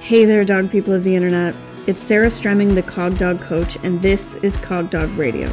Hey 0.00 0.24
there, 0.24 0.44
dog 0.46 0.70
people 0.70 0.94
of 0.94 1.04
the 1.04 1.14
internet. 1.14 1.54
It's 1.86 2.02
Sarah 2.02 2.30
Stremming, 2.30 2.74
the 2.74 2.82
Cog 2.82 3.18
Dog 3.18 3.38
Coach, 3.40 3.76
and 3.84 4.00
this 4.00 4.34
is 4.36 4.56
Cog 4.56 4.90
Dog 4.90 5.10
Radio. 5.10 5.46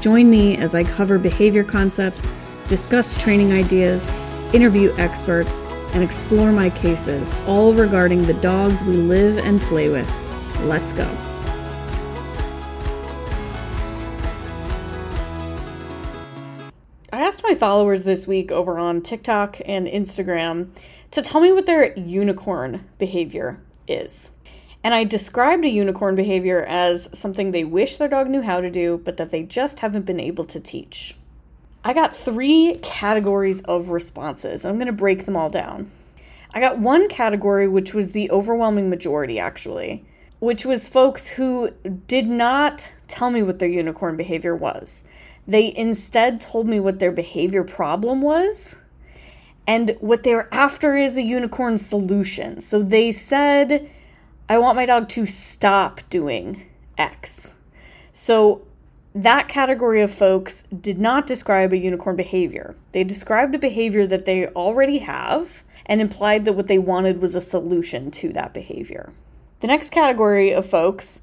Join 0.00 0.28
me 0.28 0.56
as 0.56 0.74
I 0.74 0.82
cover 0.82 1.18
behavior 1.18 1.62
concepts, 1.62 2.26
discuss 2.68 3.18
training 3.22 3.52
ideas, 3.52 4.04
interview 4.52 4.92
experts, 4.98 5.52
and 5.94 6.02
explore 6.02 6.50
my 6.50 6.68
cases, 6.68 7.32
all 7.46 7.72
regarding 7.72 8.24
the 8.26 8.34
dogs 8.34 8.82
we 8.82 8.96
live 8.96 9.38
and 9.38 9.60
play 9.62 9.88
with. 9.88 10.10
Let's 10.62 10.92
go. 10.92 11.23
I 17.14 17.20
asked 17.20 17.44
my 17.44 17.54
followers 17.54 18.02
this 18.02 18.26
week 18.26 18.50
over 18.50 18.76
on 18.76 19.00
TikTok 19.00 19.60
and 19.64 19.86
Instagram 19.86 20.70
to 21.12 21.22
tell 21.22 21.40
me 21.40 21.52
what 21.52 21.64
their 21.64 21.96
unicorn 21.96 22.86
behavior 22.98 23.60
is. 23.86 24.32
And 24.82 24.94
I 24.94 25.04
described 25.04 25.64
a 25.64 25.68
unicorn 25.68 26.16
behavior 26.16 26.64
as 26.64 27.08
something 27.16 27.52
they 27.52 27.62
wish 27.62 27.98
their 27.98 28.08
dog 28.08 28.28
knew 28.28 28.42
how 28.42 28.60
to 28.60 28.68
do, 28.68 29.00
but 29.04 29.16
that 29.18 29.30
they 29.30 29.44
just 29.44 29.78
haven't 29.78 30.06
been 30.06 30.18
able 30.18 30.44
to 30.46 30.58
teach. 30.58 31.16
I 31.84 31.92
got 31.92 32.16
three 32.16 32.74
categories 32.82 33.60
of 33.60 33.90
responses. 33.90 34.64
I'm 34.64 34.74
going 34.74 34.88
to 34.88 34.92
break 34.92 35.24
them 35.24 35.36
all 35.36 35.50
down. 35.50 35.92
I 36.52 36.58
got 36.58 36.80
one 36.80 37.08
category, 37.08 37.68
which 37.68 37.94
was 37.94 38.10
the 38.10 38.28
overwhelming 38.32 38.90
majority, 38.90 39.38
actually, 39.38 40.04
which 40.40 40.66
was 40.66 40.88
folks 40.88 41.28
who 41.28 41.70
did 42.08 42.26
not 42.26 42.92
tell 43.14 43.30
me 43.30 43.42
what 43.42 43.58
their 43.58 43.68
unicorn 43.68 44.16
behavior 44.16 44.56
was. 44.56 45.04
They 45.46 45.74
instead 45.76 46.40
told 46.40 46.66
me 46.66 46.80
what 46.80 46.98
their 46.98 47.12
behavior 47.12 47.64
problem 47.64 48.22
was 48.22 48.76
and 49.66 49.96
what 50.00 50.22
they're 50.22 50.52
after 50.52 50.96
is 50.96 51.16
a 51.16 51.22
unicorn 51.22 51.78
solution. 51.78 52.60
So 52.60 52.82
they 52.82 53.12
said, 53.12 53.90
I 54.48 54.58
want 54.58 54.76
my 54.76 54.86
dog 54.86 55.08
to 55.10 55.26
stop 55.26 56.00
doing 56.10 56.66
X. 56.98 57.54
So 58.12 58.66
that 59.14 59.48
category 59.48 60.02
of 60.02 60.12
folks 60.12 60.64
did 60.80 60.98
not 60.98 61.26
describe 61.26 61.72
a 61.72 61.78
unicorn 61.78 62.16
behavior. 62.16 62.74
They 62.92 63.04
described 63.04 63.54
a 63.54 63.58
behavior 63.58 64.06
that 64.06 64.24
they 64.24 64.48
already 64.48 64.98
have 64.98 65.62
and 65.86 66.00
implied 66.00 66.44
that 66.44 66.54
what 66.54 66.66
they 66.66 66.78
wanted 66.78 67.20
was 67.20 67.34
a 67.34 67.40
solution 67.40 68.10
to 68.10 68.32
that 68.32 68.52
behavior. 68.52 69.12
The 69.60 69.66
next 69.66 69.90
category 69.90 70.52
of 70.52 70.66
folks 70.66 71.22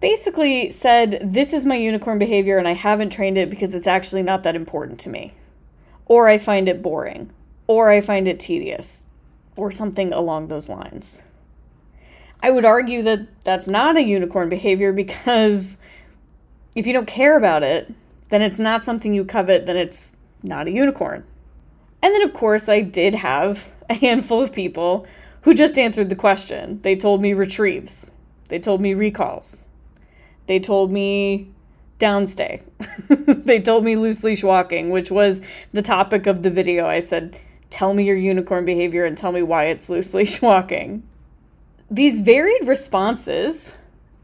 basically 0.00 0.70
said, 0.70 1.20
This 1.22 1.52
is 1.52 1.64
my 1.64 1.76
unicorn 1.76 2.18
behavior 2.18 2.58
and 2.58 2.66
I 2.66 2.72
haven't 2.72 3.10
trained 3.10 3.38
it 3.38 3.50
because 3.50 3.74
it's 3.74 3.86
actually 3.86 4.22
not 4.22 4.42
that 4.42 4.56
important 4.56 4.98
to 5.00 5.08
me 5.08 5.34
or 6.10 6.26
I 6.26 6.38
find 6.38 6.68
it 6.68 6.82
boring, 6.82 7.30
or 7.68 7.88
I 7.88 8.00
find 8.00 8.26
it 8.26 8.40
tedious, 8.40 9.04
or 9.54 9.70
something 9.70 10.12
along 10.12 10.48
those 10.48 10.68
lines. 10.68 11.22
I 12.42 12.50
would 12.50 12.64
argue 12.64 13.00
that 13.04 13.28
that's 13.44 13.68
not 13.68 13.96
a 13.96 14.02
unicorn 14.02 14.48
behavior 14.48 14.92
because 14.92 15.76
if 16.74 16.84
you 16.84 16.92
don't 16.92 17.06
care 17.06 17.36
about 17.36 17.62
it, 17.62 17.94
then 18.28 18.42
it's 18.42 18.58
not 18.58 18.84
something 18.84 19.14
you 19.14 19.24
covet, 19.24 19.66
then 19.66 19.76
it's 19.76 20.10
not 20.42 20.66
a 20.66 20.72
unicorn. 20.72 21.22
And 22.02 22.12
then, 22.12 22.22
of 22.22 22.32
course, 22.32 22.68
I 22.68 22.80
did 22.80 23.14
have 23.14 23.68
a 23.88 23.94
handful 23.94 24.42
of 24.42 24.52
people 24.52 25.06
who 25.42 25.54
just 25.54 25.78
answered 25.78 26.08
the 26.08 26.16
question. 26.16 26.80
They 26.82 26.96
told 26.96 27.22
me 27.22 27.34
retrieves, 27.34 28.10
they 28.48 28.58
told 28.58 28.80
me 28.80 28.94
recalls, 28.94 29.62
they 30.50 30.58
told 30.58 30.90
me 30.90 31.48
downstay. 32.00 32.60
they 33.44 33.60
told 33.60 33.84
me 33.84 33.94
loose 33.94 34.24
leash 34.24 34.42
walking, 34.42 34.90
which 34.90 35.12
was 35.12 35.40
the 35.72 35.80
topic 35.80 36.26
of 36.26 36.42
the 36.42 36.50
video. 36.50 36.88
I 36.88 36.98
said, 36.98 37.38
Tell 37.70 37.94
me 37.94 38.02
your 38.02 38.16
unicorn 38.16 38.64
behavior 38.64 39.04
and 39.04 39.16
tell 39.16 39.30
me 39.30 39.42
why 39.42 39.66
it's 39.66 39.88
loose 39.88 40.12
leash 40.12 40.42
walking. 40.42 41.04
These 41.88 42.18
varied 42.18 42.66
responses, 42.66 43.76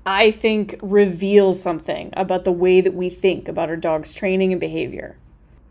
I 0.04 0.32
think, 0.32 0.74
reveal 0.82 1.54
something 1.54 2.12
about 2.16 2.42
the 2.42 2.50
way 2.50 2.80
that 2.80 2.94
we 2.94 3.08
think 3.08 3.46
about 3.46 3.68
our 3.68 3.76
dog's 3.76 4.12
training 4.12 4.50
and 4.50 4.60
behavior. 4.60 5.16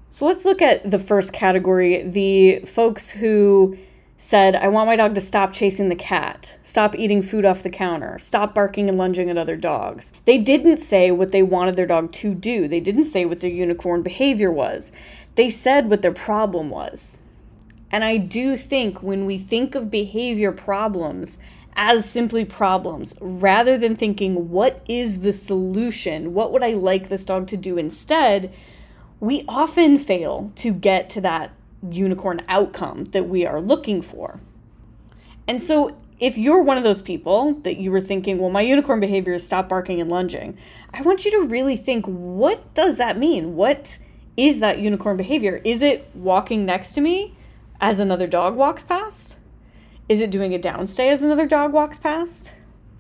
So 0.09 0.25
let's 0.25 0.45
look 0.45 0.61
at 0.61 0.89
the 0.89 0.99
first 0.99 1.33
category 1.33 2.01
the 2.01 2.59
folks 2.65 3.09
who 3.09 3.77
said, 4.25 4.55
I 4.55 4.69
want 4.69 4.87
my 4.87 4.95
dog 4.95 5.13
to 5.13 5.21
stop 5.21 5.53
chasing 5.53 5.89
the 5.89 5.95
cat, 5.95 6.57
stop 6.63 6.95
eating 6.95 7.21
food 7.21 7.45
off 7.45 7.61
the 7.61 7.69
counter, 7.69 8.17
stop 8.17 8.55
barking 8.55 8.89
and 8.89 8.97
lunging 8.97 9.29
at 9.29 9.37
other 9.37 9.55
dogs. 9.55 10.13
They 10.25 10.39
didn't 10.39 10.77
say 10.77 11.11
what 11.11 11.31
they 11.31 11.43
wanted 11.43 11.75
their 11.75 11.85
dog 11.85 12.11
to 12.13 12.33
do. 12.33 12.67
They 12.67 12.79
didn't 12.79 13.03
say 13.03 13.25
what 13.25 13.41
their 13.41 13.51
unicorn 13.51 14.01
behavior 14.01 14.51
was. 14.51 14.91
They 15.35 15.51
said 15.51 15.91
what 15.91 16.01
their 16.01 16.11
problem 16.11 16.71
was. 16.71 17.21
And 17.91 18.03
I 18.03 18.17
do 18.17 18.57
think 18.57 19.03
when 19.03 19.27
we 19.27 19.37
think 19.37 19.75
of 19.75 19.91
behavior 19.91 20.51
problems 20.51 21.37
as 21.75 22.09
simply 22.09 22.45
problems, 22.45 23.13
rather 23.21 23.77
than 23.77 23.95
thinking, 23.95 24.49
what 24.49 24.83
is 24.87 25.19
the 25.19 25.33
solution? 25.33 26.33
What 26.33 26.51
would 26.51 26.63
I 26.63 26.71
like 26.71 27.09
this 27.09 27.25
dog 27.25 27.45
to 27.49 27.57
do 27.57 27.77
instead? 27.77 28.51
We 29.19 29.45
often 29.47 29.99
fail 29.99 30.51
to 30.55 30.73
get 30.73 31.11
to 31.11 31.21
that 31.21 31.51
unicorn 31.91 32.41
outcome 32.47 33.05
that 33.05 33.27
we 33.27 33.45
are 33.45 33.61
looking 33.61 34.01
for. 34.01 34.39
And 35.47 35.61
so, 35.61 35.97
if 36.19 36.37
you're 36.37 36.61
one 36.61 36.77
of 36.77 36.83
those 36.83 37.01
people 37.01 37.55
that 37.63 37.77
you 37.77 37.91
were 37.91 38.01
thinking, 38.01 38.37
well, 38.37 38.49
my 38.49 38.61
unicorn 38.61 38.99
behavior 38.99 39.33
is 39.33 39.45
stop 39.45 39.67
barking 39.67 39.99
and 39.99 40.09
lunging, 40.09 40.57
I 40.93 41.01
want 41.01 41.25
you 41.25 41.31
to 41.31 41.47
really 41.47 41.75
think, 41.75 42.05
what 42.05 42.73
does 42.73 42.97
that 42.97 43.17
mean? 43.17 43.55
What 43.55 43.99
is 44.37 44.59
that 44.59 44.79
unicorn 44.79 45.17
behavior? 45.17 45.61
Is 45.63 45.81
it 45.81 46.09
walking 46.13 46.65
next 46.65 46.93
to 46.93 47.01
me 47.01 47.35
as 47.81 47.99
another 47.99 48.27
dog 48.27 48.55
walks 48.55 48.83
past? 48.83 49.37
Is 50.07 50.21
it 50.21 50.31
doing 50.31 50.53
a 50.53 50.59
downstay 50.59 51.11
as 51.11 51.21
another 51.21 51.47
dog 51.47 51.73
walks 51.73 51.99
past? 51.99 52.51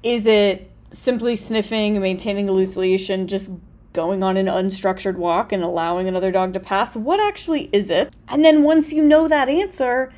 Is 0.03 0.25
it 0.25 0.71
simply 0.91 1.35
sniffing 1.35 1.95
and 1.95 2.01
maintaining 2.01 2.49
a 2.49 2.51
loose 2.51 2.77
leash 2.77 3.09
and 3.09 3.29
just 3.29 3.51
going 3.95 4.21
on 4.21 4.37
an 4.37 4.45
unstructured 4.45 5.15
walk 5.15 5.51
and 5.51 5.63
allowing 5.63 6.07
another 6.07 6.31
dog 6.31 6.53
to 6.53 6.59
pass? 6.59 6.95
What 6.95 7.19
actually 7.19 7.69
is 7.73 7.89
it? 7.89 8.13
And 8.27 8.45
then 8.45 8.61
once 8.61 8.93
you 8.93 9.03
know 9.03 9.27
that 9.27 9.49
answer, 9.49 10.13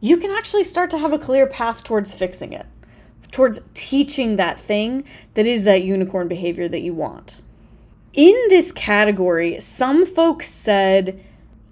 you 0.00 0.18
can 0.18 0.30
actually 0.30 0.64
start 0.64 0.90
to 0.90 0.98
have 0.98 1.12
a 1.12 1.18
clear 1.18 1.46
path 1.46 1.82
towards 1.82 2.14
fixing 2.14 2.52
it, 2.52 2.66
towards 3.30 3.60
teaching 3.72 4.36
that 4.36 4.60
thing 4.60 5.04
that 5.34 5.46
is 5.46 5.64
that 5.64 5.82
unicorn 5.82 6.28
behavior 6.28 6.68
that 6.68 6.82
you 6.82 6.92
want. 6.92 7.38
In 8.12 8.34
this 8.48 8.72
category, 8.72 9.60
some 9.60 10.04
folks 10.04 10.48
said 10.48 11.24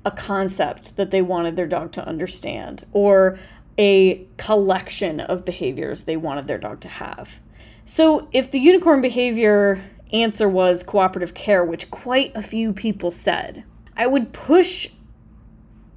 a 0.05 0.11
concept 0.11 0.97
that 0.97 1.11
they 1.11 1.21
wanted 1.21 1.57
their 1.57 1.67
dog 1.67 1.93
to 1.93 2.07
understand 2.07 2.87
or 2.93 3.39
a 3.77 4.27
collection 4.37 5.21
of 5.21 5.45
behaviors 5.45 6.05
they 6.05 6.17
wanted 6.17 6.47
their 6.47 6.59
dog 6.59 6.81
to 6.81 6.89
have. 6.89 7.39
So, 7.85 8.29
if 8.33 8.51
the 8.51 8.59
unicorn 8.59 9.01
behavior 9.01 9.83
answer 10.13 10.49
was 10.49 10.83
cooperative 10.83 11.35
care, 11.35 11.65
which 11.65 11.91
quite 11.91 12.35
a 12.35 12.43
few 12.43 12.73
people 12.73 13.11
said. 13.11 13.65
I 13.97 14.07
would 14.07 14.33
push 14.33 14.89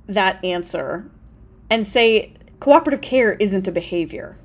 that 0.08 0.44
answer 0.44 1.10
and 1.70 1.88
say 1.88 2.34
cooperative 2.60 3.02
care 3.02 3.34
isn't 3.34 3.68
a 3.68 3.72
behavior. 3.72 4.38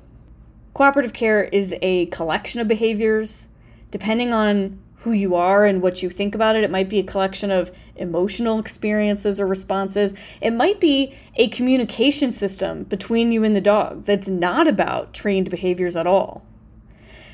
Cooperative 0.73 1.13
care 1.13 1.43
is 1.43 1.75
a 1.81 2.05
collection 2.07 2.61
of 2.61 2.67
behaviors. 2.67 3.47
Depending 3.89 4.31
on 4.31 4.79
who 4.97 5.11
you 5.11 5.35
are 5.35 5.65
and 5.65 5.81
what 5.81 6.01
you 6.01 6.09
think 6.09 6.35
about 6.35 6.55
it, 6.55 6.63
it 6.63 6.71
might 6.71 6.89
be 6.89 6.99
a 6.99 7.03
collection 7.03 7.51
of 7.51 7.71
emotional 7.95 8.59
experiences 8.59 9.39
or 9.39 9.47
responses. 9.47 10.13
It 10.41 10.51
might 10.51 10.79
be 10.79 11.15
a 11.35 11.47
communication 11.47 12.31
system 12.31 12.83
between 12.83 13.31
you 13.31 13.43
and 13.43 13.55
the 13.55 13.61
dog 13.61 14.05
that's 14.05 14.27
not 14.27 14.67
about 14.67 15.13
trained 15.13 15.49
behaviors 15.49 15.95
at 15.95 16.07
all. 16.07 16.45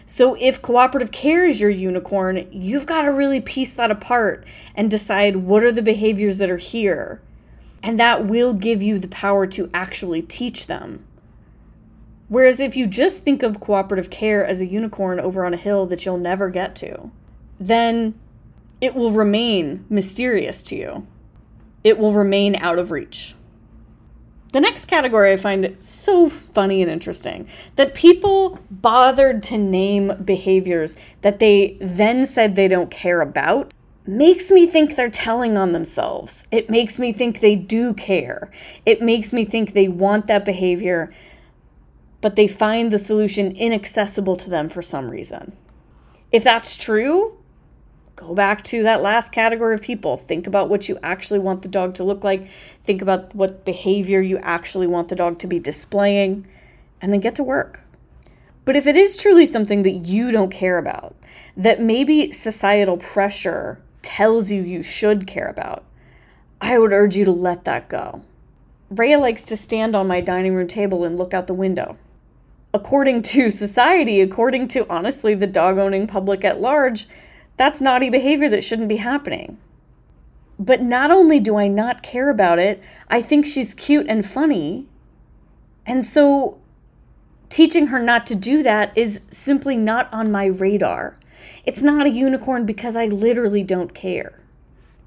So, 0.05 0.35
if 0.39 0.61
cooperative 0.61 1.11
care 1.11 1.45
is 1.45 1.61
your 1.61 1.69
unicorn, 1.69 2.47
you've 2.51 2.85
got 2.85 3.03
to 3.03 3.11
really 3.11 3.39
piece 3.39 3.73
that 3.73 3.91
apart 3.91 4.45
and 4.75 4.91
decide 4.91 5.37
what 5.37 5.63
are 5.63 5.71
the 5.71 5.81
behaviors 5.81 6.37
that 6.39 6.49
are 6.49 6.57
here. 6.57 7.21
And 7.81 7.99
that 7.99 8.25
will 8.25 8.53
give 8.53 8.81
you 8.81 8.99
the 8.99 9.07
power 9.07 9.47
to 9.47 9.69
actually 9.73 10.21
teach 10.21 10.67
them. 10.67 11.05
Whereas 12.27 12.59
if 12.59 12.75
you 12.75 12.87
just 12.87 13.23
think 13.23 13.43
of 13.43 13.59
cooperative 13.59 14.09
care 14.09 14.45
as 14.45 14.61
a 14.61 14.65
unicorn 14.65 15.19
over 15.19 15.45
on 15.45 15.53
a 15.53 15.57
hill 15.57 15.85
that 15.87 16.05
you'll 16.05 16.17
never 16.17 16.49
get 16.49 16.75
to, 16.77 17.11
then 17.59 18.19
it 18.81 18.95
will 18.95 19.11
remain 19.11 19.85
mysterious 19.89 20.63
to 20.63 20.75
you. 20.75 21.07
It 21.83 21.97
will 21.97 22.13
remain 22.13 22.55
out 22.55 22.79
of 22.79 22.91
reach. 22.91 23.35
The 24.53 24.61
next 24.61 24.85
category 24.85 25.33
I 25.33 25.37
find 25.37 25.73
so 25.77 26.29
funny 26.29 26.83
and 26.83 26.91
interesting 26.91 27.47
that 27.75 27.95
people 27.95 28.59
bothered 28.69 29.41
to 29.43 29.57
name 29.57 30.13
behaviors 30.23 30.95
that 31.23 31.39
they 31.39 31.75
then 31.81 32.27
said 32.27 32.55
they 32.55 32.67
don't 32.67 32.91
care 32.91 33.21
about 33.21 33.73
makes 34.05 34.51
me 34.51 34.67
think 34.67 34.95
they're 34.95 35.09
telling 35.09 35.57
on 35.57 35.71
themselves. 35.71 36.45
It 36.51 36.69
makes 36.69 36.99
me 36.99 37.11
think 37.11 37.39
they 37.39 37.55
do 37.55 37.95
care. 37.95 38.51
It 38.85 39.01
makes 39.01 39.33
me 39.33 39.43
think 39.43 39.73
they 39.73 39.87
want 39.87 40.27
that 40.27 40.45
behavior, 40.45 41.11
but 42.21 42.35
they 42.35 42.47
find 42.47 42.91
the 42.91 42.99
solution 42.99 43.53
inaccessible 43.53 44.35
to 44.35 44.51
them 44.51 44.69
for 44.69 44.83
some 44.83 45.09
reason. 45.09 45.57
If 46.31 46.43
that's 46.43 46.77
true, 46.77 47.42
go 48.15 48.33
back 48.33 48.63
to 48.65 48.83
that 48.83 49.01
last 49.01 49.31
category 49.31 49.73
of 49.73 49.81
people. 49.81 50.17
Think 50.17 50.47
about 50.47 50.69
what 50.69 50.87
you 50.87 50.99
actually 51.01 51.39
want 51.39 51.61
the 51.61 51.67
dog 51.67 51.93
to 51.95 52.03
look 52.03 52.23
like. 52.23 52.49
Think 52.83 53.01
about 53.01 53.33
what 53.33 53.65
behavior 53.65 54.21
you 54.21 54.37
actually 54.39 54.87
want 54.87 55.09
the 55.09 55.15
dog 55.15 55.39
to 55.39 55.47
be 55.47 55.59
displaying, 55.59 56.47
and 57.01 57.11
then 57.11 57.19
get 57.19 57.35
to 57.35 57.43
work. 57.43 57.81
But 58.65 58.75
if 58.75 58.87
it 58.87 58.95
is 58.95 59.17
truly 59.17 59.45
something 59.45 59.83
that 59.83 60.05
you 60.05 60.31
don't 60.31 60.51
care 60.51 60.77
about, 60.77 61.15
that 61.57 61.81
maybe 61.81 62.31
societal 62.31 62.97
pressure 62.97 63.81
tells 64.01 64.51
you 64.51 64.61
you 64.61 64.81
should 64.81 65.27
care 65.27 65.47
about, 65.47 65.83
I 66.61 66.77
would 66.77 66.93
urge 66.93 67.15
you 67.15 67.25
to 67.25 67.31
let 67.31 67.65
that 67.65 67.89
go. 67.89 68.21
Rhea 68.89 69.19
likes 69.19 69.43
to 69.45 69.57
stand 69.57 69.95
on 69.95 70.07
my 70.07 70.21
dining 70.21 70.55
room 70.55 70.67
table 70.67 71.03
and 71.03 71.17
look 71.17 71.33
out 71.33 71.47
the 71.47 71.53
window. 71.53 71.97
According 72.73 73.21
to 73.23 73.49
society, 73.49 74.21
according 74.21 74.67
to 74.69 74.89
honestly 74.89 75.35
the 75.35 75.47
dog 75.47 75.77
owning 75.77 76.07
public 76.07 76.45
at 76.45 76.61
large, 76.61 77.07
that's 77.57 77.81
naughty 77.81 78.09
behavior 78.09 78.49
that 78.49 78.63
shouldn't 78.63 78.89
be 78.89 78.97
happening. 78.97 79.57
But 80.59 80.81
not 80.81 81.11
only 81.11 81.39
do 81.39 81.57
I 81.57 81.67
not 81.67 82.03
care 82.03 82.29
about 82.29 82.59
it, 82.59 82.81
I 83.09 83.21
think 83.21 83.45
she's 83.45 83.73
cute 83.73 84.07
and 84.07 84.25
funny. 84.25 84.87
And 85.85 86.05
so 86.05 86.57
teaching 87.49 87.87
her 87.87 87.99
not 87.99 88.25
to 88.27 88.35
do 88.35 88.63
that 88.63 88.97
is 88.97 89.21
simply 89.29 89.77
not 89.77 90.11
on 90.13 90.31
my 90.31 90.45
radar. 90.45 91.17
It's 91.65 91.81
not 91.81 92.07
a 92.07 92.11
unicorn 92.11 92.65
because 92.65 92.95
I 92.95 93.05
literally 93.05 93.63
don't 93.63 93.93
care. 93.93 94.39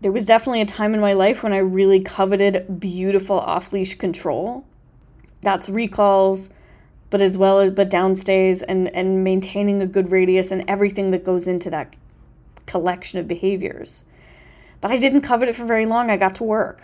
There 0.00 0.12
was 0.12 0.26
definitely 0.26 0.60
a 0.60 0.66
time 0.66 0.94
in 0.94 1.00
my 1.00 1.14
life 1.14 1.42
when 1.42 1.52
I 1.52 1.58
really 1.58 2.00
coveted 2.00 2.78
beautiful 2.78 3.40
off 3.40 3.72
leash 3.72 3.94
control. 3.94 4.64
That's 5.40 5.68
recalls, 5.68 6.50
but 7.10 7.20
as 7.20 7.38
well 7.38 7.60
as 7.60 7.70
but 7.70 7.88
downstays 7.88 8.62
and 8.68 8.88
and 8.88 9.24
maintaining 9.24 9.80
a 9.80 9.86
good 9.86 10.10
radius 10.10 10.50
and 10.50 10.64
everything 10.68 11.10
that 11.12 11.24
goes 11.24 11.48
into 11.48 11.70
that 11.70 11.94
collection 12.66 13.18
of 13.18 13.28
behaviors. 13.28 14.04
But 14.80 14.90
I 14.90 14.98
didn't 14.98 15.22
covet 15.22 15.48
it 15.48 15.56
for 15.56 15.64
very 15.64 15.86
long. 15.86 16.10
I 16.10 16.16
got 16.16 16.34
to 16.36 16.44
work. 16.44 16.82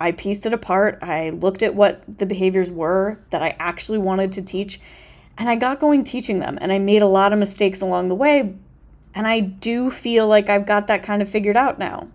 I 0.00 0.12
pieced 0.12 0.46
it 0.46 0.52
apart. 0.52 0.98
I 1.02 1.30
looked 1.30 1.62
at 1.62 1.74
what 1.74 2.02
the 2.18 2.26
behaviors 2.26 2.70
were 2.70 3.18
that 3.30 3.42
I 3.42 3.56
actually 3.58 3.98
wanted 3.98 4.32
to 4.32 4.42
teach, 4.42 4.80
and 5.36 5.48
I 5.48 5.56
got 5.56 5.80
going 5.80 6.04
teaching 6.04 6.38
them. 6.38 6.58
And 6.60 6.72
I 6.72 6.78
made 6.78 7.02
a 7.02 7.06
lot 7.06 7.32
of 7.32 7.38
mistakes 7.38 7.80
along 7.80 8.08
the 8.08 8.14
way, 8.14 8.54
and 9.14 9.26
I 9.26 9.40
do 9.40 9.90
feel 9.90 10.28
like 10.28 10.48
I've 10.48 10.66
got 10.66 10.86
that 10.86 11.02
kind 11.02 11.22
of 11.22 11.28
figured 11.28 11.56
out 11.56 11.78
now. 11.78 12.08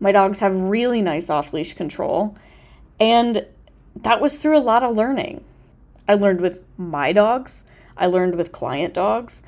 My 0.00 0.12
dogs 0.12 0.40
have 0.40 0.54
really 0.54 1.00
nice 1.00 1.30
off 1.30 1.52
leash 1.52 1.74
control, 1.74 2.36
and 3.00 3.46
that 3.96 4.20
was 4.20 4.36
through 4.38 4.58
a 4.58 4.60
lot 4.60 4.82
of 4.82 4.96
learning. 4.96 5.44
I 6.08 6.14
learned 6.14 6.40
with 6.40 6.62
my 6.76 7.12
dogs, 7.12 7.64
I 7.96 8.06
learned 8.06 8.34
with 8.34 8.52
client 8.52 8.92
dogs, 8.94 9.42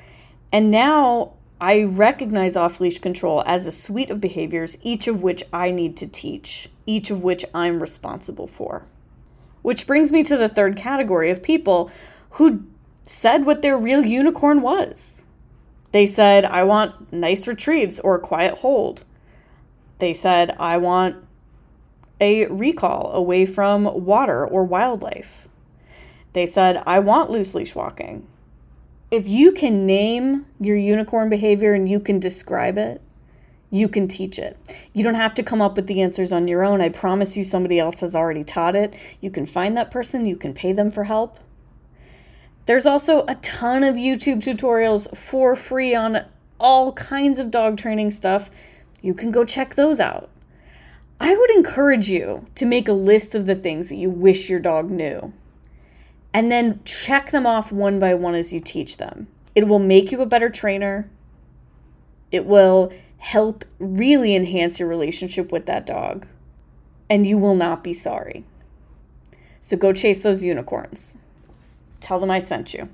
and 0.51 0.71
now 0.71 1.33
I 1.59 1.83
recognize 1.83 2.57
off 2.57 2.81
leash 2.81 2.99
control 2.99 3.41
as 3.45 3.65
a 3.65 3.71
suite 3.71 4.09
of 4.09 4.19
behaviors, 4.19 4.77
each 4.81 5.07
of 5.07 5.23
which 5.23 5.43
I 5.53 5.71
need 5.71 5.95
to 5.97 6.07
teach, 6.07 6.69
each 6.85 7.09
of 7.09 7.23
which 7.23 7.45
I'm 7.53 7.81
responsible 7.81 8.47
for. 8.47 8.85
Which 9.61 9.87
brings 9.87 10.11
me 10.11 10.23
to 10.23 10.35
the 10.35 10.49
third 10.49 10.75
category 10.75 11.31
of 11.31 11.41
people 11.41 11.89
who 12.31 12.65
said 13.05 13.45
what 13.45 13.61
their 13.61 13.77
real 13.77 14.05
unicorn 14.05 14.61
was. 14.61 15.21
They 15.91 16.05
said, 16.05 16.43
I 16.43 16.63
want 16.63 17.13
nice 17.13 17.47
retrieves 17.47 17.99
or 18.01 18.15
a 18.15 18.19
quiet 18.19 18.59
hold. 18.59 19.05
They 19.99 20.13
said, 20.13 20.55
I 20.59 20.75
want 20.75 21.15
a 22.19 22.47
recall 22.47 23.11
away 23.13 23.45
from 23.45 24.05
water 24.05 24.45
or 24.45 24.65
wildlife. 24.65 25.47
They 26.33 26.45
said, 26.45 26.83
I 26.85 26.99
want 26.99 27.29
loose 27.29 27.55
leash 27.55 27.75
walking 27.75 28.27
if 29.15 29.29
you 29.29 29.53
can 29.53 29.85
name 29.85 30.45
your 30.59 30.75
unicorn 30.75 31.29
behavior 31.29 31.73
and 31.73 31.87
you 31.87 32.01
can 32.01 32.19
describe 32.19 32.77
it, 32.77 33.01
you 33.71 33.87
can 33.87 34.09
teach 34.09 34.37
it. 34.37 34.57
You 34.91 35.05
don't 35.05 35.15
have 35.15 35.33
to 35.35 35.43
come 35.43 35.61
up 35.61 35.77
with 35.77 35.87
the 35.87 36.01
answers 36.01 36.33
on 36.33 36.49
your 36.49 36.65
own. 36.65 36.81
I 36.81 36.89
promise 36.89 37.37
you, 37.37 37.45
somebody 37.45 37.79
else 37.79 38.01
has 38.01 38.13
already 38.13 38.43
taught 38.43 38.75
it. 38.75 38.93
You 39.21 39.31
can 39.31 39.45
find 39.45 39.77
that 39.77 39.89
person, 39.89 40.25
you 40.25 40.35
can 40.35 40.53
pay 40.53 40.73
them 40.73 40.91
for 40.91 41.05
help. 41.05 41.39
There's 42.65 42.85
also 42.85 43.23
a 43.25 43.35
ton 43.35 43.85
of 43.85 43.95
YouTube 43.95 44.43
tutorials 44.43 45.15
for 45.15 45.55
free 45.55 45.95
on 45.95 46.25
all 46.59 46.91
kinds 46.91 47.39
of 47.39 47.51
dog 47.51 47.77
training 47.77 48.11
stuff. 48.11 48.51
You 49.01 49.13
can 49.13 49.31
go 49.31 49.45
check 49.45 49.75
those 49.75 50.01
out. 50.01 50.29
I 51.21 51.33
would 51.37 51.51
encourage 51.51 52.09
you 52.09 52.47
to 52.55 52.65
make 52.65 52.89
a 52.89 52.93
list 52.93 53.33
of 53.33 53.45
the 53.45 53.55
things 53.55 53.87
that 53.87 53.95
you 53.95 54.09
wish 54.09 54.49
your 54.49 54.59
dog 54.59 54.91
knew 54.91 55.31
and 56.35 56.51
then 56.51 56.81
check 56.83 57.31
them 57.31 57.47
off 57.47 57.71
one 57.71 57.97
by 57.97 58.13
one 58.13 58.35
as 58.35 58.51
you 58.51 58.59
teach 58.59 58.97
them. 58.97 59.25
It 59.55 59.69
will 59.69 59.79
make 59.79 60.11
you 60.11 60.19
a 60.19 60.25
better 60.25 60.49
trainer. 60.49 61.09
It 62.29 62.45
will 62.45 62.91
help 63.19 63.63
really 63.79 64.35
enhance 64.35 64.77
your 64.77 64.89
relationship 64.89 65.49
with 65.49 65.65
that 65.67 65.85
dog, 65.85 66.27
and 67.09 67.25
you 67.25 67.37
will 67.37 67.55
not 67.55 67.85
be 67.85 67.93
sorry. 67.93 68.43
So 69.61 69.77
go 69.77 69.93
chase 69.93 70.19
those 70.19 70.43
unicorns. 70.43 71.15
Tell 72.01 72.19
them 72.19 72.29
I 72.29 72.39
sent 72.39 72.73
you 72.73 72.89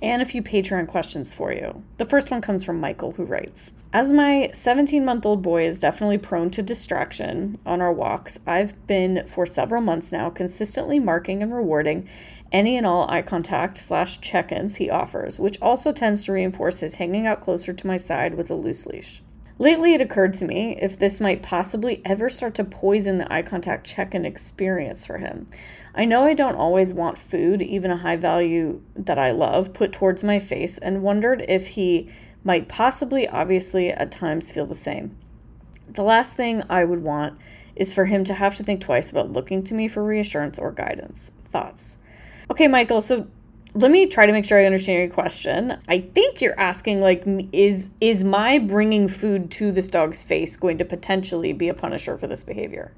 and 0.00 0.20
a 0.20 0.26
few 0.26 0.42
Patreon 0.42 0.88
questions 0.88 1.32
for 1.32 1.52
you. 1.52 1.82
The 1.98 2.04
first 2.04 2.30
one 2.30 2.40
comes 2.40 2.64
from 2.64 2.80
Michael, 2.80 3.12
who 3.12 3.24
writes 3.24 3.74
As 3.92 4.12
my 4.12 4.50
17 4.52 5.04
month 5.04 5.26
old 5.26 5.42
boy 5.42 5.66
is 5.66 5.78
definitely 5.78 6.18
prone 6.18 6.50
to 6.50 6.62
distraction 6.62 7.58
on 7.66 7.80
our 7.80 7.92
walks, 7.92 8.38
I've 8.46 8.86
been 8.86 9.26
for 9.26 9.46
several 9.46 9.82
months 9.82 10.10
now 10.10 10.30
consistently 10.30 10.98
marking 10.98 11.42
and 11.42 11.54
rewarding 11.54 12.08
any 12.52 12.76
and 12.76 12.86
all 12.86 13.08
eye 13.10 13.22
contact 13.22 13.78
slash 13.78 14.20
check 14.20 14.50
ins 14.50 14.76
he 14.76 14.90
offers, 14.90 15.38
which 15.38 15.60
also 15.60 15.92
tends 15.92 16.24
to 16.24 16.32
reinforce 16.32 16.80
his 16.80 16.94
hanging 16.96 17.26
out 17.26 17.40
closer 17.40 17.72
to 17.72 17.86
my 17.86 17.96
side 17.96 18.34
with 18.34 18.50
a 18.50 18.54
loose 18.54 18.86
leash. 18.86 19.22
Lately, 19.60 19.92
it 19.92 20.00
occurred 20.00 20.32
to 20.34 20.46
me 20.46 20.78
if 20.80 20.98
this 20.98 21.20
might 21.20 21.42
possibly 21.42 22.00
ever 22.06 22.30
start 22.30 22.54
to 22.54 22.64
poison 22.64 23.18
the 23.18 23.30
eye 23.30 23.42
contact 23.42 23.86
check 23.86 24.14
in 24.14 24.24
experience 24.24 25.04
for 25.04 25.18
him. 25.18 25.48
I 25.94 26.06
know 26.06 26.24
I 26.24 26.32
don't 26.32 26.56
always 26.56 26.94
want 26.94 27.18
food, 27.18 27.60
even 27.60 27.90
a 27.90 27.98
high 27.98 28.16
value 28.16 28.80
that 28.96 29.18
I 29.18 29.32
love, 29.32 29.74
put 29.74 29.92
towards 29.92 30.24
my 30.24 30.38
face, 30.38 30.78
and 30.78 31.02
wondered 31.02 31.44
if 31.46 31.68
he 31.68 32.08
might 32.42 32.68
possibly, 32.68 33.28
obviously, 33.28 33.90
at 33.90 34.10
times 34.10 34.50
feel 34.50 34.64
the 34.64 34.74
same. 34.74 35.14
The 35.90 36.04
last 36.04 36.36
thing 36.36 36.62
I 36.70 36.84
would 36.84 37.02
want 37.02 37.38
is 37.76 37.92
for 37.92 38.06
him 38.06 38.24
to 38.24 38.34
have 38.34 38.56
to 38.56 38.64
think 38.64 38.80
twice 38.80 39.10
about 39.10 39.30
looking 39.30 39.62
to 39.64 39.74
me 39.74 39.88
for 39.88 40.02
reassurance 40.02 40.58
or 40.58 40.72
guidance. 40.72 41.32
Thoughts? 41.52 41.98
Okay, 42.50 42.66
Michael, 42.66 43.02
so 43.02 43.26
let 43.74 43.90
me 43.90 44.06
try 44.06 44.26
to 44.26 44.32
make 44.32 44.44
sure 44.44 44.58
I 44.58 44.64
understand 44.64 44.98
your 44.98 45.10
question. 45.10 45.78
I 45.88 46.00
think 46.00 46.40
you're 46.40 46.58
asking 46.58 47.00
like 47.00 47.24
is 47.52 47.90
is 48.00 48.24
my 48.24 48.58
bringing 48.58 49.08
food 49.08 49.50
to 49.52 49.70
this 49.72 49.88
dog's 49.88 50.24
face 50.24 50.56
going 50.56 50.78
to 50.78 50.84
potentially 50.84 51.52
be 51.52 51.68
a 51.68 51.74
punisher 51.74 52.18
for 52.18 52.26
this 52.26 52.42
behavior? 52.42 52.92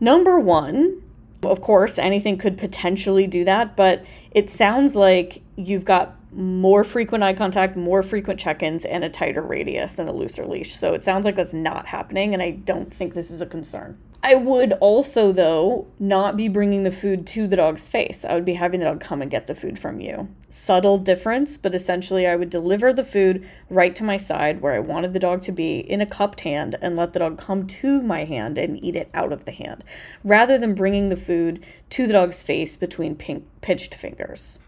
Number 0.00 0.38
1, 0.38 1.02
of 1.42 1.60
course, 1.60 1.98
anything 1.98 2.38
could 2.38 2.58
potentially 2.58 3.26
do 3.26 3.44
that, 3.44 3.76
but 3.76 4.04
it 4.30 4.50
sounds 4.50 4.94
like 4.94 5.42
you've 5.56 5.84
got 5.84 6.14
more 6.32 6.84
frequent 6.84 7.24
eye 7.24 7.32
contact, 7.32 7.76
more 7.76 8.02
frequent 8.02 8.38
check 8.38 8.62
ins, 8.62 8.84
and 8.84 9.04
a 9.04 9.08
tighter 9.08 9.40
radius 9.40 9.98
and 9.98 10.08
a 10.08 10.12
looser 10.12 10.44
leash. 10.44 10.74
So 10.74 10.92
it 10.92 11.04
sounds 11.04 11.24
like 11.24 11.36
that's 11.36 11.54
not 11.54 11.86
happening, 11.86 12.34
and 12.34 12.42
I 12.42 12.50
don't 12.50 12.92
think 12.92 13.14
this 13.14 13.30
is 13.30 13.40
a 13.40 13.46
concern. 13.46 13.98
I 14.28 14.34
would 14.34 14.72
also, 14.80 15.30
though, 15.30 15.86
not 16.00 16.36
be 16.36 16.48
bringing 16.48 16.82
the 16.82 16.90
food 16.90 17.28
to 17.28 17.46
the 17.46 17.54
dog's 17.54 17.86
face. 17.86 18.24
I 18.24 18.34
would 18.34 18.44
be 18.44 18.54
having 18.54 18.80
the 18.80 18.86
dog 18.86 18.98
come 18.98 19.22
and 19.22 19.30
get 19.30 19.46
the 19.46 19.54
food 19.54 19.78
from 19.78 20.00
you. 20.00 20.28
Subtle 20.50 20.98
difference, 20.98 21.56
but 21.56 21.76
essentially, 21.76 22.26
I 22.26 22.34
would 22.34 22.50
deliver 22.50 22.92
the 22.92 23.04
food 23.04 23.46
right 23.70 23.94
to 23.94 24.02
my 24.02 24.16
side 24.16 24.60
where 24.60 24.72
I 24.72 24.80
wanted 24.80 25.12
the 25.12 25.20
dog 25.20 25.42
to 25.42 25.52
be 25.52 25.78
in 25.78 26.00
a 26.00 26.06
cupped 26.06 26.40
hand 26.40 26.76
and 26.82 26.96
let 26.96 27.12
the 27.12 27.20
dog 27.20 27.38
come 27.38 27.68
to 27.68 28.02
my 28.02 28.24
hand 28.24 28.58
and 28.58 28.82
eat 28.82 28.96
it 28.96 29.10
out 29.14 29.32
of 29.32 29.44
the 29.44 29.52
hand, 29.52 29.84
rather 30.24 30.58
than 30.58 30.74
bringing 30.74 31.08
the 31.08 31.16
food 31.16 31.64
to 31.90 32.08
the 32.08 32.14
dog's 32.14 32.42
face 32.42 32.76
between 32.76 33.14
pink, 33.14 33.44
pitched 33.60 33.94
fingers. 33.94 34.58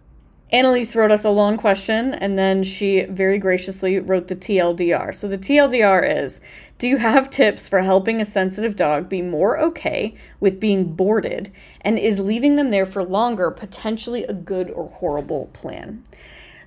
Annalise 0.50 0.96
wrote 0.96 1.10
us 1.10 1.24
a 1.24 1.30
long 1.30 1.58
question 1.58 2.14
and 2.14 2.38
then 2.38 2.62
she 2.62 3.02
very 3.02 3.38
graciously 3.38 3.98
wrote 3.98 4.28
the 4.28 4.36
TLDR. 4.36 5.14
So 5.14 5.28
the 5.28 5.36
TLDR 5.36 6.24
is 6.24 6.40
Do 6.78 6.88
you 6.88 6.96
have 6.96 7.28
tips 7.28 7.68
for 7.68 7.82
helping 7.82 8.20
a 8.20 8.24
sensitive 8.24 8.74
dog 8.74 9.10
be 9.10 9.20
more 9.20 9.58
okay 9.58 10.14
with 10.40 10.58
being 10.58 10.94
boarded? 10.94 11.52
And 11.82 11.98
is 11.98 12.18
leaving 12.18 12.56
them 12.56 12.70
there 12.70 12.86
for 12.86 13.04
longer 13.04 13.50
potentially 13.50 14.24
a 14.24 14.32
good 14.32 14.70
or 14.70 14.88
horrible 14.88 15.50
plan? 15.52 16.02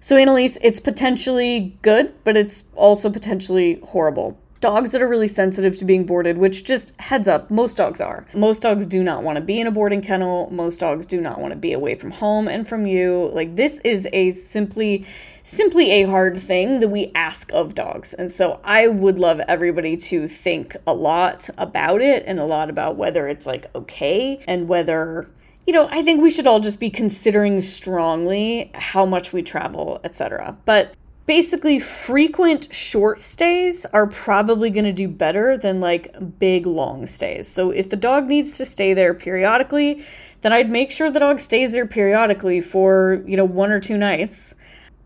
So, 0.04 0.18
Annalise, 0.18 0.58
it's 0.64 0.80
potentially 0.80 1.78
good, 1.84 2.12
but 2.24 2.36
it's 2.36 2.64
also 2.76 3.08
potentially 3.12 3.80
horrible 3.84 4.40
dogs 4.62 4.92
that 4.92 5.02
are 5.02 5.08
really 5.08 5.28
sensitive 5.28 5.76
to 5.78 5.86
being 5.86 6.06
boarded, 6.06 6.38
which 6.38 6.64
just 6.64 6.94
heads 7.02 7.28
up, 7.28 7.50
most 7.52 7.76
dogs 7.76 8.00
are. 8.00 8.26
Most 8.34 8.62
dogs 8.62 8.86
do 8.86 9.04
not 9.04 9.24
want 9.24 9.38
to 9.38 9.42
be 9.44 9.60
in 9.60 9.68
a 9.68 9.72
boarding 9.72 10.02
kennel. 10.02 10.50
Most 10.52 10.80
dogs 10.80 11.06
do 11.06 11.20
not 11.20 11.42
want 11.42 11.52
to 11.52 11.58
be 11.58 11.74
away 11.74 11.96
from 11.96 12.12
home 12.12 12.48
and 12.48 12.68
from 12.68 12.86
you. 12.86 13.30
Like 13.34 13.56
this 13.56 13.80
is 13.84 14.08
a 14.14 14.32
simply 14.32 15.06
simply 15.44 15.92
a 15.92 16.04
hard 16.04 16.40
thing 16.40 16.80
that 16.80 16.90
we 16.90 17.12
ask 17.16 17.52
of 17.52 17.74
dogs. 17.74 18.14
And 18.14 18.32
so 18.32 18.60
I 18.64 18.88
would 18.88 19.20
love 19.20 19.40
everybody 19.48 19.98
to 19.98 20.28
think 20.28 20.78
a 20.86 20.94
lot 20.94 21.50
about 21.58 22.02
it 22.02 22.24
and 22.28 22.40
a 22.40 22.46
lot 22.46 22.70
about 22.70 22.96
whether 22.96 23.28
it's 23.28 23.48
like 23.48 23.74
okay 23.76 24.44
and 24.48 24.68
whether 24.68 25.28
you 25.68 25.74
know, 25.74 25.88
I 25.92 26.02
think 26.02 26.22
we 26.22 26.32
should 26.32 26.48
all 26.48 26.60
just 26.60 26.80
be 26.80 26.90
considering 26.90 27.62
strongly 27.62 28.72
how 28.74 29.06
much 29.06 29.32
we 29.32 29.44
travel, 29.44 30.02
etc. 30.04 30.58
But 30.66 30.96
basically 31.26 31.80
frequent 31.80 32.74
short 32.74 33.22
stays 33.22 33.86
are 33.94 34.08
probably 34.08 34.70
going 34.70 34.86
to 34.86 34.92
do 34.92 35.08
better 35.08 35.58
than 35.58 35.80
like 35.80 36.40
big 36.40 36.66
long 36.66 37.06
stays. 37.06 37.48
So 37.48 37.72
if 37.72 37.90
the 37.90 37.96
dog 37.96 38.28
needs 38.28 38.58
to 38.58 38.66
stay 38.66 38.94
there 38.94 39.14
periodically, 39.14 40.04
then 40.42 40.52
I'd 40.52 40.70
make 40.70 40.92
sure 40.92 41.12
the 41.12 41.20
dog 41.20 41.40
stays 41.40 41.72
there 41.72 41.86
periodically 41.86 42.60
for, 42.60 43.24
you 43.26 43.38
know, 43.38 43.46
one 43.46 43.72
or 43.72 43.80
two 43.80 43.98
nights. 43.98 44.56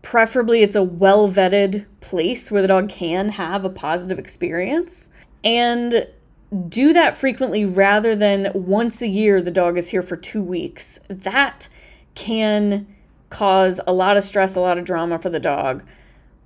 Preferably 0.02 0.62
it's 0.62 0.76
a 0.76 0.82
well-vetted 0.82 1.84
place 2.00 2.50
where 2.50 2.62
the 2.62 2.68
dog 2.68 2.88
can 2.88 3.30
have 3.30 3.64
a 3.64 3.70
positive 3.70 4.18
experience 4.18 5.10
and 5.44 6.06
do 6.68 6.92
that 6.92 7.16
frequently 7.16 7.64
rather 7.64 8.14
than 8.14 8.50
once 8.54 9.02
a 9.02 9.08
year 9.08 9.42
the 9.42 9.50
dog 9.50 9.76
is 9.76 9.90
here 9.90 10.02
for 10.02 10.16
2 10.16 10.42
weeks. 10.42 10.98
That 11.08 11.68
can 12.14 12.86
cause 13.28 13.80
a 13.86 13.92
lot 13.92 14.16
of 14.16 14.24
stress, 14.24 14.56
a 14.56 14.60
lot 14.60 14.78
of 14.78 14.84
drama 14.84 15.18
for 15.18 15.28
the 15.28 15.40
dog 15.40 15.82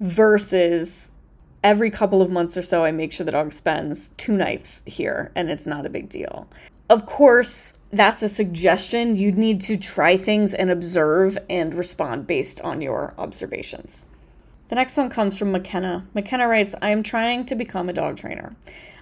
versus 0.00 1.10
every 1.62 1.90
couple 1.90 2.22
of 2.22 2.30
months 2.30 2.56
or 2.56 2.62
so, 2.62 2.84
I 2.84 2.90
make 2.90 3.12
sure 3.12 3.24
the 3.24 3.32
dog 3.32 3.52
spends 3.52 4.10
two 4.16 4.36
nights 4.36 4.82
here 4.86 5.30
and 5.34 5.50
it's 5.50 5.66
not 5.66 5.86
a 5.86 5.90
big 5.90 6.08
deal. 6.08 6.48
Of 6.88 7.06
course, 7.06 7.78
that's 7.92 8.22
a 8.22 8.28
suggestion. 8.28 9.14
You'd 9.14 9.38
need 9.38 9.60
to 9.62 9.76
try 9.76 10.16
things 10.16 10.52
and 10.52 10.70
observe 10.70 11.38
and 11.48 11.74
respond 11.74 12.26
based 12.26 12.60
on 12.62 12.80
your 12.80 13.14
observations. 13.16 14.08
The 14.70 14.76
next 14.76 14.96
one 14.96 15.10
comes 15.10 15.36
from 15.36 15.50
McKenna. 15.50 16.06
McKenna 16.14 16.46
writes 16.46 16.76
I 16.80 16.90
am 16.90 17.02
trying 17.02 17.44
to 17.46 17.56
become 17.56 17.88
a 17.88 17.92
dog 17.92 18.16
trainer. 18.16 18.54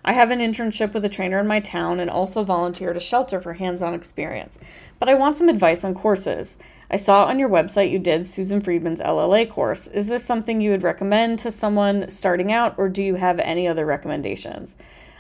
I 0.02 0.14
have 0.14 0.30
an 0.30 0.38
internship 0.38 0.94
with 0.94 1.04
a 1.04 1.10
trainer 1.10 1.38
in 1.38 1.46
my 1.46 1.60
town 1.60 2.00
and 2.00 2.08
also 2.08 2.42
volunteer 2.42 2.92
at 2.92 2.96
a 2.96 3.00
shelter 3.00 3.38
for 3.38 3.52
hands 3.52 3.82
on 3.82 3.92
experience. 3.92 4.58
But 4.98 5.10
I 5.10 5.14
want 5.14 5.36
some 5.36 5.50
advice 5.50 5.84
on 5.84 5.92
courses. 5.92 6.56
I 6.90 6.96
saw 6.96 7.26
on 7.26 7.38
your 7.38 7.50
website 7.50 7.90
you 7.90 7.98
did 7.98 8.24
Susan 8.24 8.62
Friedman's 8.62 9.02
LLA 9.02 9.50
course. 9.50 9.88
Is 9.88 10.06
this 10.06 10.24
something 10.24 10.62
you 10.62 10.70
would 10.70 10.82
recommend 10.82 11.38
to 11.40 11.52
someone 11.52 12.08
starting 12.08 12.50
out, 12.50 12.74
or 12.78 12.88
do 12.88 13.02
you 13.02 13.16
have 13.16 13.38
any 13.38 13.68
other 13.68 13.84
recommendations? 13.84 14.74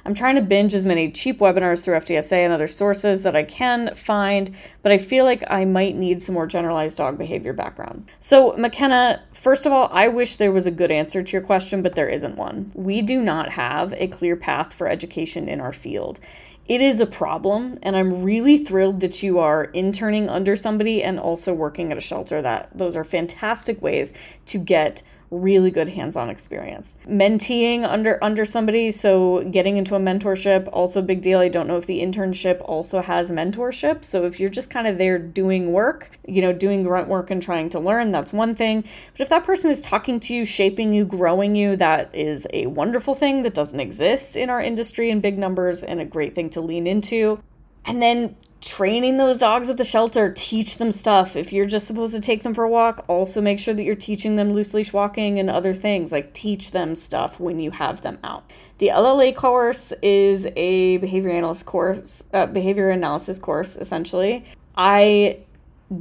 I'm 0.08 0.14
trying 0.14 0.36
to 0.36 0.40
binge 0.40 0.72
as 0.72 0.86
many 0.86 1.10
cheap 1.10 1.38
webinars 1.38 1.84
through 1.84 1.98
FDSA 1.98 2.32
and 2.32 2.50
other 2.50 2.66
sources 2.66 3.20
that 3.24 3.36
I 3.36 3.42
can 3.42 3.94
find, 3.94 4.56
but 4.80 4.90
I 4.90 4.96
feel 4.96 5.26
like 5.26 5.44
I 5.50 5.66
might 5.66 5.96
need 5.96 6.22
some 6.22 6.34
more 6.34 6.46
generalized 6.46 6.96
dog 6.96 7.18
behavior 7.18 7.52
background. 7.52 8.10
So, 8.18 8.56
McKenna, 8.56 9.22
first 9.34 9.66
of 9.66 9.72
all, 9.72 9.90
I 9.92 10.08
wish 10.08 10.36
there 10.36 10.50
was 10.50 10.64
a 10.64 10.70
good 10.70 10.90
answer 10.90 11.22
to 11.22 11.32
your 11.32 11.42
question, 11.42 11.82
but 11.82 11.94
there 11.94 12.08
isn't 12.08 12.36
one. 12.36 12.72
We 12.74 13.02
do 13.02 13.20
not 13.20 13.50
have 13.50 13.92
a 13.98 14.06
clear 14.06 14.34
path 14.34 14.72
for 14.72 14.88
education 14.88 15.46
in 15.46 15.60
our 15.60 15.74
field 15.74 16.20
it 16.66 16.82
is 16.82 17.00
a 17.00 17.06
problem 17.06 17.78
and 17.82 17.96
i'm 17.96 18.22
really 18.22 18.62
thrilled 18.62 19.00
that 19.00 19.22
you 19.22 19.38
are 19.38 19.64
interning 19.72 20.28
under 20.28 20.54
somebody 20.54 21.02
and 21.02 21.18
also 21.18 21.54
working 21.54 21.90
at 21.90 21.96
a 21.96 22.00
shelter 22.02 22.42
that 22.42 22.68
those 22.76 22.94
are 22.94 23.04
fantastic 23.04 23.80
ways 23.80 24.12
to 24.44 24.58
get 24.58 25.02
really 25.30 25.70
good 25.70 25.90
hands-on 25.90 26.30
experience. 26.30 26.94
Menteeing 27.06 27.86
under 27.86 28.22
under 28.22 28.44
somebody, 28.44 28.90
so 28.90 29.42
getting 29.50 29.76
into 29.76 29.94
a 29.94 29.98
mentorship, 29.98 30.68
also 30.72 31.02
big 31.02 31.20
deal. 31.20 31.40
I 31.40 31.48
don't 31.48 31.66
know 31.66 31.76
if 31.76 31.86
the 31.86 32.00
internship 32.00 32.60
also 32.64 33.02
has 33.02 33.30
mentorship. 33.30 34.04
So 34.04 34.24
if 34.24 34.40
you're 34.40 34.50
just 34.50 34.70
kind 34.70 34.86
of 34.86 34.98
there 34.98 35.18
doing 35.18 35.72
work, 35.72 36.18
you 36.26 36.40
know, 36.40 36.52
doing 36.52 36.82
grunt 36.82 37.08
work 37.08 37.30
and 37.30 37.42
trying 37.42 37.68
to 37.70 37.80
learn, 37.80 38.12
that's 38.12 38.32
one 38.32 38.54
thing. 38.54 38.84
But 39.12 39.20
if 39.20 39.28
that 39.28 39.44
person 39.44 39.70
is 39.70 39.82
talking 39.82 40.20
to 40.20 40.34
you, 40.34 40.44
shaping 40.44 40.92
you, 40.92 41.04
growing 41.04 41.54
you, 41.54 41.76
that 41.76 42.14
is 42.14 42.46
a 42.52 42.66
wonderful 42.66 43.14
thing 43.14 43.42
that 43.42 43.54
doesn't 43.54 43.80
exist 43.80 44.36
in 44.36 44.50
our 44.50 44.60
industry 44.60 45.10
in 45.10 45.20
big 45.20 45.38
numbers 45.38 45.82
and 45.82 46.00
a 46.00 46.04
great 46.04 46.34
thing 46.34 46.50
to 46.50 46.60
lean 46.60 46.86
into. 46.86 47.40
And 47.88 48.02
then 48.02 48.36
training 48.60 49.16
those 49.16 49.36
dogs 49.36 49.70
at 49.70 49.76
the 49.76 49.84
shelter, 49.84 50.32
teach 50.36 50.76
them 50.76 50.92
stuff. 50.92 51.36
If 51.36 51.52
you're 51.52 51.66
just 51.66 51.86
supposed 51.86 52.14
to 52.14 52.20
take 52.20 52.42
them 52.42 52.54
for 52.54 52.64
a 52.64 52.68
walk, 52.68 53.04
also 53.08 53.40
make 53.40 53.58
sure 53.58 53.72
that 53.72 53.82
you're 53.82 53.94
teaching 53.94 54.36
them 54.36 54.52
loose 54.52 54.74
leash 54.74 54.92
walking 54.92 55.38
and 55.38 55.48
other 55.48 55.72
things. 55.72 56.12
Like 56.12 56.34
teach 56.34 56.72
them 56.72 56.94
stuff 56.94 57.40
when 57.40 57.60
you 57.60 57.70
have 57.70 58.02
them 58.02 58.18
out. 58.22 58.50
The 58.78 58.88
LLA 58.88 59.34
course 59.34 59.92
is 60.02 60.46
a 60.56 60.98
behavior 60.98 61.30
analysis 61.30 61.62
course, 61.62 62.24
uh, 62.34 62.46
behavior 62.46 62.90
analysis 62.90 63.38
course 63.38 63.76
essentially. 63.76 64.44
I 64.76 65.38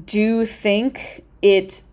do 0.06 0.46
think 0.46 1.24
it 1.41 1.84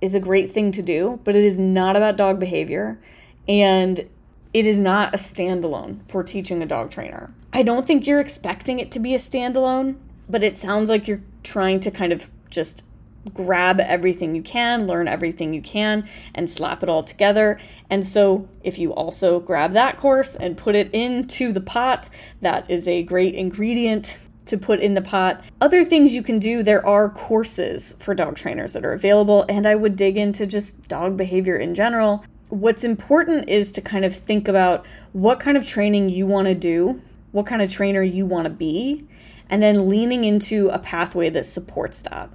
is 0.00 0.14
a 0.14 0.20
great 0.20 0.50
thing 0.50 0.72
to 0.72 0.82
do, 0.82 1.20
but 1.22 1.36
it 1.36 1.44
is 1.44 1.58
not 1.58 1.96
about 1.96 2.16
dog 2.16 2.40
behavior 2.40 2.98
and 3.46 4.08
it 4.52 4.66
is 4.66 4.78
not 4.78 5.14
a 5.14 5.18
standalone 5.18 6.00
for 6.08 6.22
teaching 6.22 6.62
a 6.62 6.66
dog 6.66 6.90
trainer. 6.90 7.32
I 7.52 7.62
don't 7.62 7.86
think 7.86 8.06
you're 8.06 8.20
expecting 8.20 8.78
it 8.78 8.90
to 8.92 9.00
be 9.00 9.14
a 9.14 9.18
standalone, 9.18 9.96
but 10.28 10.42
it 10.42 10.56
sounds 10.56 10.88
like 10.88 11.08
you're 11.08 11.22
trying 11.42 11.80
to 11.80 11.90
kind 11.90 12.12
of 12.12 12.28
just 12.50 12.84
grab 13.32 13.80
everything 13.80 14.34
you 14.34 14.42
can, 14.42 14.86
learn 14.86 15.08
everything 15.08 15.54
you 15.54 15.62
can, 15.62 16.08
and 16.34 16.50
slap 16.50 16.82
it 16.82 16.88
all 16.88 17.02
together. 17.02 17.58
And 17.88 18.06
so, 18.06 18.48
if 18.64 18.78
you 18.78 18.92
also 18.92 19.40
grab 19.40 19.72
that 19.72 19.96
course 19.96 20.34
and 20.34 20.56
put 20.56 20.74
it 20.74 20.90
into 20.92 21.52
the 21.52 21.60
pot, 21.60 22.08
that 22.40 22.68
is 22.70 22.88
a 22.88 23.02
great 23.02 23.34
ingredient 23.34 24.18
to 24.44 24.58
put 24.58 24.80
in 24.80 24.94
the 24.94 25.02
pot. 25.02 25.42
Other 25.60 25.84
things 25.84 26.14
you 26.14 26.22
can 26.22 26.38
do, 26.38 26.62
there 26.62 26.84
are 26.84 27.08
courses 27.08 27.94
for 28.00 28.14
dog 28.14 28.36
trainers 28.36 28.72
that 28.72 28.84
are 28.84 28.92
available, 28.92 29.44
and 29.48 29.66
I 29.66 29.76
would 29.76 29.96
dig 29.96 30.16
into 30.16 30.46
just 30.46 30.88
dog 30.88 31.16
behavior 31.16 31.56
in 31.56 31.74
general. 31.74 32.24
What's 32.52 32.84
important 32.84 33.48
is 33.48 33.72
to 33.72 33.80
kind 33.80 34.04
of 34.04 34.14
think 34.14 34.46
about 34.46 34.84
what 35.12 35.40
kind 35.40 35.56
of 35.56 35.64
training 35.64 36.10
you 36.10 36.26
want 36.26 36.48
to 36.48 36.54
do 36.54 37.00
what 37.32 37.46
kind 37.46 37.62
of 37.62 37.70
trainer 37.70 38.02
you 38.02 38.24
want 38.24 38.44
to 38.44 38.50
be, 38.50 39.06
and 39.48 39.62
then 39.62 39.88
leaning 39.88 40.24
into 40.24 40.68
a 40.68 40.78
pathway 40.78 41.30
that 41.30 41.46
supports 41.46 42.00
that. 42.02 42.30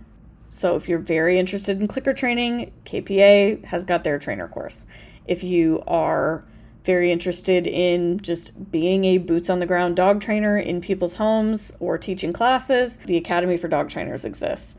So, 0.49 0.75
if 0.75 0.89
you're 0.89 0.99
very 0.99 1.39
interested 1.39 1.79
in 1.79 1.87
clicker 1.87 2.13
training, 2.13 2.71
KPA 2.85 3.65
has 3.65 3.85
got 3.85 4.03
their 4.03 4.19
trainer 4.19 4.47
course. 4.47 4.85
If 5.25 5.43
you 5.43 5.83
are 5.87 6.43
very 6.83 7.11
interested 7.11 7.67
in 7.67 8.19
just 8.19 8.71
being 8.71 9.05
a 9.05 9.17
boots 9.17 9.49
on 9.49 9.59
the 9.59 9.65
ground 9.65 9.95
dog 9.97 10.21
trainer 10.21 10.57
in 10.57 10.81
people's 10.81 11.15
homes 11.15 11.71
or 11.79 11.97
teaching 11.97 12.33
classes, 12.33 12.97
the 12.97 13.17
Academy 13.17 13.57
for 13.57 13.67
Dog 13.67 13.89
Trainers 13.89 14.25
exists. 14.25 14.75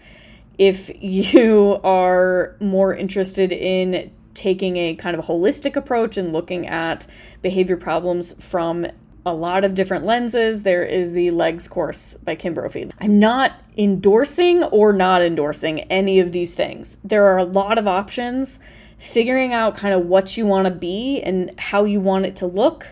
If 0.56 0.90
you 1.02 1.78
are 1.84 2.56
more 2.60 2.94
interested 2.94 3.52
in 3.52 4.10
taking 4.38 4.76
a 4.76 4.94
kind 4.94 5.18
of 5.18 5.26
holistic 5.26 5.74
approach 5.74 6.16
and 6.16 6.32
looking 6.32 6.66
at 6.66 7.08
behavior 7.42 7.76
problems 7.76 8.34
from 8.38 8.86
a 9.26 9.34
lot 9.34 9.64
of 9.64 9.74
different 9.74 10.04
lenses. 10.04 10.62
There 10.62 10.84
is 10.84 11.12
the 11.12 11.30
legs 11.30 11.66
course 11.66 12.16
by 12.22 12.36
Kim 12.36 12.54
Brophy. 12.54 12.90
I'm 13.00 13.18
not 13.18 13.60
endorsing 13.76 14.62
or 14.62 14.92
not 14.92 15.22
endorsing 15.22 15.80
any 15.90 16.20
of 16.20 16.30
these 16.30 16.54
things. 16.54 16.96
There 17.02 17.26
are 17.26 17.36
a 17.36 17.44
lot 17.44 17.78
of 17.78 17.88
options. 17.88 18.60
Figuring 18.96 19.52
out 19.52 19.76
kind 19.76 19.94
of 19.94 20.06
what 20.06 20.36
you 20.36 20.46
want 20.46 20.66
to 20.66 20.72
be 20.72 21.20
and 21.20 21.52
how 21.58 21.84
you 21.84 22.00
want 22.00 22.26
it 22.26 22.36
to 22.36 22.46
look 22.46 22.86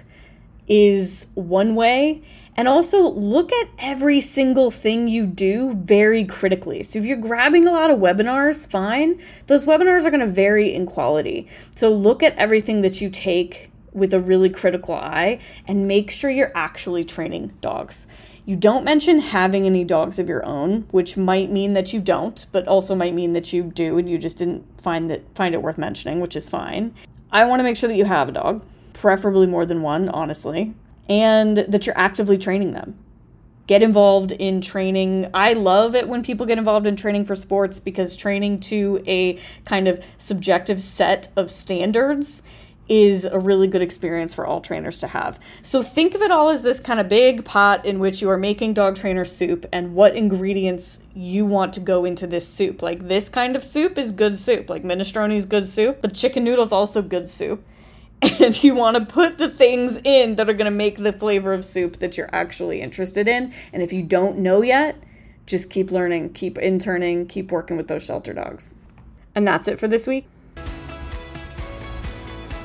is 0.69 1.27
one 1.35 1.75
way. 1.75 2.23
And 2.57 2.67
also 2.67 3.09
look 3.11 3.53
at 3.53 3.69
every 3.79 4.21
single 4.21 4.71
thing 4.71 5.09
you 5.09 5.27
do 5.27 5.75
very 5.75 6.25
critically. 6.25 6.83
So 6.83 6.99
if 6.99 7.05
you're 7.05 7.19
grabbing 7.19 7.67
a 7.67 7.71
lot 7.71 7.91
of 7.91 7.99
webinars, 7.99 8.67
fine. 8.67 9.21
Those 9.47 9.67
webinars 9.67 10.07
are 10.07 10.11
going 10.11 10.21
to 10.21 10.27
vary 10.27 10.73
in 10.73 10.87
quality. 10.87 11.49
So 11.77 11.93
look 11.93 12.23
at 12.23 12.37
everything 12.37 12.81
that 12.81 13.01
you 13.01 13.11
take 13.11 13.71
with 13.93 14.15
a 14.15 14.21
really 14.21 14.49
critical 14.49 14.95
eye 14.95 15.39
and 15.67 15.87
make 15.87 16.11
sure 16.11 16.31
you're 16.31 16.53
actually 16.55 17.05
training 17.05 17.53
dogs. 17.61 18.07
You 18.47 18.55
don't 18.55 18.85
mention 18.85 19.19
having 19.19 19.67
any 19.67 19.83
dogs 19.83 20.19
of 20.19 20.29
your 20.29 20.45
own, 20.45 20.87
which 20.93 21.17
might 21.17 21.51
mean 21.51 21.73
that 21.73 21.93
you 21.93 22.01
don't, 22.01 22.47
but 22.53 22.69
also 22.69 22.95
might 22.95 23.13
mean 23.13 23.33
that 23.33 23.53
you 23.53 23.65
do 23.65 23.99
and 23.99 24.09
you 24.09 24.19
just 24.19 24.39
didn't 24.39 24.65
find 24.81 25.11
that 25.11 25.25
find 25.35 25.53
it 25.53 25.63
worth 25.63 25.79
mentioning, 25.79 26.21
which 26.21 26.37
is 26.37 26.49
fine. 26.49 26.95
I 27.33 27.45
want 27.45 27.59
to 27.59 27.65
make 27.65 27.77
sure 27.77 27.89
that 27.89 27.97
you 27.97 28.05
have 28.05 28.29
a 28.29 28.33
dog, 28.33 28.63
preferably 28.93 29.49
more 29.49 29.67
than 29.67 29.83
one, 29.83 30.09
honestly, 30.09 30.75
and 31.09 31.59
that 31.59 31.87
you're 31.87 31.99
actively 31.99 32.39
training 32.39 32.73
them. 32.73 32.99
Get 33.67 33.83
involved 33.83 34.31
in 34.31 34.61
training. 34.61 35.29
I 35.35 35.53
love 35.53 35.97
it 35.97 36.09
when 36.09 36.23
people 36.23 36.47
get 36.47 36.59
involved 36.59 36.87
in 36.87 36.95
training 36.95 37.25
for 37.25 37.35
sports 37.35 37.81
because 37.81 38.15
training 38.15 38.61
to 38.61 39.03
a 39.07 39.41
kind 39.65 39.89
of 39.89 40.03
subjective 40.19 40.81
set 40.81 41.29
of 41.37 41.51
standards 41.51 42.43
is 42.89 43.25
a 43.25 43.39
really 43.39 43.67
good 43.67 43.83
experience 43.83 44.33
for 44.33 44.47
all 44.47 44.61
trainers 44.61 44.99
to 44.99 45.09
have. 45.09 45.41
So 45.63 45.83
think 45.83 46.15
of 46.15 46.23
it 46.23 46.31
all 46.31 46.51
as 46.51 46.63
this 46.63 46.79
kind 46.79 47.01
of 47.01 47.09
big 47.09 47.45
pot 47.45 47.85
in 47.85 47.99
which 47.99 48.23
you 48.23 48.31
are 48.31 48.37
making 48.37 48.75
dog 48.75 48.97
trainer 48.97 49.25
soup 49.25 49.67
and 49.73 49.95
what 49.95 50.15
ingredients 50.15 51.01
you 51.15 51.45
want 51.45 51.73
to 51.75 51.81
go 51.81 52.05
into 52.05 52.27
this 52.27 52.47
soup. 52.47 52.83
Like 52.83 53.09
this 53.09 53.29
kind 53.29 53.57
of 53.57 53.65
soup 53.65 53.99
is 53.99 54.13
good 54.13 54.39
soup, 54.39 54.71
like 54.71 54.85
minestrone 54.85 55.35
is 55.35 55.47
good 55.47 55.67
soup, 55.67 56.01
but 56.01 56.15
chicken 56.15 56.45
noodles 56.45 56.73
also 56.73 57.03
good 57.03 57.29
soup. 57.29 57.65
And 58.41 58.63
you 58.63 58.75
want 58.75 58.97
to 58.97 59.05
put 59.05 59.39
the 59.39 59.49
things 59.49 59.99
in 60.05 60.37
that 60.37 60.49
are 60.49 60.55
going 60.55 60.71
to 60.71 60.71
make 60.71 60.99
the 60.99 61.13
flavor 61.13 61.53
of 61.53 61.65
soup 61.65 61.99
that 61.99 62.17
you're 62.17 62.31
actually 62.33 62.81
interested 62.81 63.29
in. 63.29 63.53
And 63.73 63.83
if 63.83 63.93
you 63.93 64.03
don't 64.03 64.39
know 64.39 64.63
yet, 64.63 65.03
just 65.47 65.71
keep 65.71 65.91
learning, 65.91 66.33
keep 66.33 66.59
interning, 66.59 67.27
keep 67.27 67.51
working 67.51 67.77
with 67.77 67.89
those 67.89 68.05
shelter 68.05 68.33
dogs. 68.33 68.75
And 69.35 69.47
that's 69.47 69.69
it 69.69 69.79
for 69.79 69.89
this 69.89 70.07
week. 70.07 70.27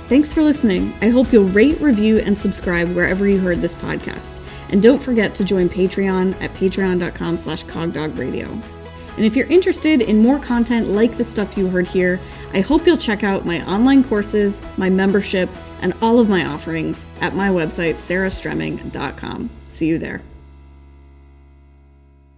Thanks 0.07 0.33
for 0.33 0.41
listening. 0.41 0.93
I 1.01 1.09
hope 1.09 1.31
you'll 1.31 1.45
rate, 1.45 1.79
review, 1.79 2.19
and 2.19 2.37
subscribe 2.37 2.89
wherever 2.89 3.27
you 3.27 3.39
heard 3.39 3.59
this 3.59 3.75
podcast. 3.75 4.39
And 4.69 4.81
don't 4.81 5.01
forget 5.01 5.35
to 5.35 5.43
join 5.43 5.69
Patreon 5.69 6.41
at 6.41 6.53
patreon.com 6.53 7.37
slash 7.37 7.63
cogdogradio. 7.65 8.49
And 9.17 9.25
if 9.25 9.35
you're 9.35 9.47
interested 9.47 10.01
in 10.01 10.17
more 10.19 10.39
content 10.39 10.89
like 10.89 11.17
the 11.17 11.23
stuff 11.23 11.57
you 11.57 11.67
heard 11.67 11.87
here, 11.87 12.19
I 12.53 12.61
hope 12.61 12.85
you'll 12.85 12.97
check 12.97 13.23
out 13.23 13.45
my 13.45 13.65
online 13.65 14.03
courses, 14.03 14.59
my 14.77 14.89
membership, 14.89 15.49
and 15.81 15.93
all 16.01 16.19
of 16.19 16.29
my 16.29 16.45
offerings 16.45 17.03
at 17.21 17.35
my 17.35 17.49
website, 17.49 17.95
sarahstremming.com. 17.95 19.49
See 19.67 19.87
you 19.87 19.97
there. 19.97 20.21